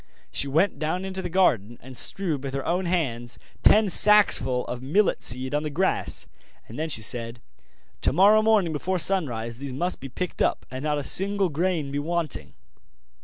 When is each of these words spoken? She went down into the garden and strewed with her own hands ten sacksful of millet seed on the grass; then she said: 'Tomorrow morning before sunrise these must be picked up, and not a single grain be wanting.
She 0.31 0.47
went 0.47 0.79
down 0.79 1.05
into 1.05 1.21
the 1.21 1.29
garden 1.29 1.77
and 1.79 1.95
strewed 1.95 2.43
with 2.43 2.55
her 2.55 2.65
own 2.65 2.85
hands 2.87 3.37
ten 3.61 3.85
sacksful 3.87 4.65
of 4.65 4.81
millet 4.81 5.21
seed 5.21 5.53
on 5.53 5.61
the 5.61 5.69
grass; 5.69 6.25
then 6.67 6.89
she 6.89 7.03
said: 7.03 7.39
'Tomorrow 8.01 8.41
morning 8.41 8.73
before 8.73 8.97
sunrise 8.97 9.57
these 9.59 9.73
must 9.73 9.99
be 9.99 10.09
picked 10.09 10.41
up, 10.41 10.65
and 10.71 10.81
not 10.81 10.97
a 10.97 11.03
single 11.03 11.49
grain 11.49 11.91
be 11.91 11.99
wanting. 11.99 12.55